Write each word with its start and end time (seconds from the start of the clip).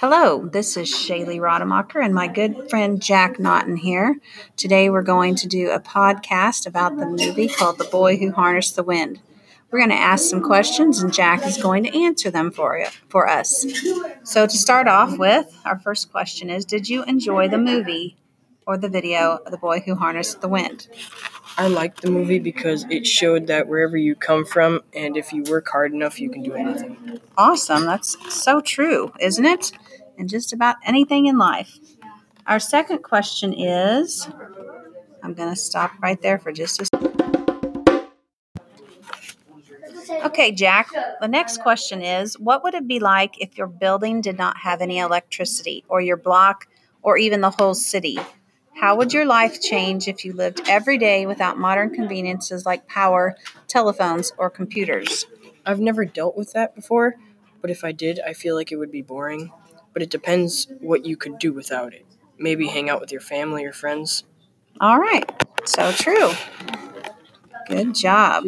Hello, 0.00 0.46
this 0.46 0.78
is 0.78 0.90
Shaylee 0.90 1.42
Rademacher 1.42 2.00
and 2.00 2.14
my 2.14 2.26
good 2.26 2.70
friend 2.70 3.02
Jack 3.02 3.38
Naughton 3.38 3.76
here. 3.76 4.18
Today 4.56 4.88
we're 4.88 5.02
going 5.02 5.34
to 5.34 5.46
do 5.46 5.68
a 5.68 5.78
podcast 5.78 6.66
about 6.66 6.96
the 6.96 7.04
movie 7.04 7.48
called 7.48 7.76
The 7.76 7.84
Boy 7.84 8.16
Who 8.16 8.32
Harnessed 8.32 8.76
the 8.76 8.82
Wind. 8.82 9.20
We're 9.70 9.80
going 9.80 9.90
to 9.90 9.96
ask 9.96 10.24
some 10.24 10.42
questions 10.42 11.02
and 11.02 11.12
Jack 11.12 11.44
is 11.44 11.62
going 11.62 11.84
to 11.84 12.02
answer 12.02 12.30
them 12.30 12.50
for 12.50 12.78
you, 12.78 12.86
for 13.10 13.28
us. 13.28 13.66
So 14.22 14.46
to 14.46 14.56
start 14.56 14.88
off 14.88 15.18
with, 15.18 15.54
our 15.66 15.78
first 15.78 16.10
question 16.10 16.48
is 16.48 16.64
Did 16.64 16.88
you 16.88 17.04
enjoy 17.04 17.48
the 17.48 17.58
movie 17.58 18.16
or 18.66 18.78
the 18.78 18.88
video 18.88 19.40
of 19.44 19.52
The 19.52 19.58
Boy 19.58 19.80
Who 19.80 19.96
Harnessed 19.96 20.40
the 20.40 20.48
Wind? 20.48 20.88
I 21.60 21.66
liked 21.66 22.00
the 22.00 22.10
movie 22.10 22.38
because 22.38 22.86
it 22.88 23.06
showed 23.06 23.48
that 23.48 23.68
wherever 23.68 23.94
you 23.94 24.14
come 24.14 24.46
from 24.46 24.80
and 24.94 25.14
if 25.14 25.30
you 25.30 25.42
work 25.42 25.68
hard 25.68 25.92
enough, 25.92 26.18
you 26.18 26.30
can 26.30 26.42
do 26.42 26.54
anything. 26.54 27.20
Awesome. 27.36 27.84
That's 27.84 28.16
so 28.34 28.62
true, 28.62 29.12
isn't 29.20 29.44
it? 29.44 29.70
And 30.16 30.26
just 30.26 30.54
about 30.54 30.76
anything 30.86 31.26
in 31.26 31.36
life. 31.36 31.78
Our 32.46 32.58
second 32.58 33.02
question 33.02 33.52
is 33.52 34.26
I'm 35.22 35.34
going 35.34 35.50
to 35.50 35.56
stop 35.56 35.92
right 36.00 36.20
there 36.22 36.38
for 36.38 36.50
just 36.50 36.80
a 36.80 36.86
second. 36.86 37.20
Okay, 40.24 40.52
Jack. 40.52 40.88
The 41.20 41.28
next 41.28 41.58
question 41.58 42.00
is 42.00 42.38
What 42.38 42.64
would 42.64 42.72
it 42.72 42.88
be 42.88 43.00
like 43.00 43.38
if 43.38 43.58
your 43.58 43.66
building 43.66 44.22
did 44.22 44.38
not 44.38 44.56
have 44.56 44.80
any 44.80 44.98
electricity, 44.98 45.84
or 45.90 46.00
your 46.00 46.16
block, 46.16 46.68
or 47.02 47.18
even 47.18 47.42
the 47.42 47.50
whole 47.50 47.74
city? 47.74 48.18
How 48.80 48.96
would 48.96 49.12
your 49.12 49.26
life 49.26 49.60
change 49.60 50.08
if 50.08 50.24
you 50.24 50.32
lived 50.32 50.62
every 50.66 50.96
day 50.96 51.26
without 51.26 51.58
modern 51.58 51.90
conveniences 51.90 52.64
like 52.64 52.88
power, 52.88 53.36
telephones, 53.68 54.32
or 54.38 54.48
computers? 54.48 55.26
I've 55.66 55.80
never 55.80 56.06
dealt 56.06 56.34
with 56.34 56.54
that 56.54 56.74
before, 56.74 57.16
but 57.60 57.70
if 57.70 57.84
I 57.84 57.92
did, 57.92 58.20
I 58.26 58.32
feel 58.32 58.54
like 58.54 58.72
it 58.72 58.76
would 58.76 58.90
be 58.90 59.02
boring. 59.02 59.52
But 59.92 60.00
it 60.02 60.08
depends 60.08 60.66
what 60.80 61.04
you 61.04 61.18
could 61.18 61.38
do 61.38 61.52
without 61.52 61.92
it. 61.92 62.06
Maybe 62.38 62.68
hang 62.68 62.88
out 62.88 63.02
with 63.02 63.12
your 63.12 63.20
family 63.20 63.66
or 63.66 63.72
friends. 63.72 64.24
All 64.80 64.98
right. 64.98 65.30
So 65.66 65.92
true. 65.92 66.32
Good 67.68 67.94
job. 67.94 68.46